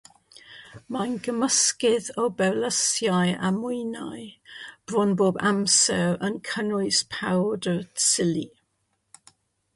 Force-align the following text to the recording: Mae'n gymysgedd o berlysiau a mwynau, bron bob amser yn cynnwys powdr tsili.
Mae'n 0.93 1.11
gymysgedd 1.25 2.07
o 2.23 2.25
berlysiau 2.39 3.35
a 3.49 3.51
mwynau, 3.59 4.25
bron 4.93 5.15
bob 5.21 5.39
amser 5.51 6.19
yn 6.31 6.41
cynnwys 6.51 7.05
powdr 7.17 7.81
tsili. 8.01 8.45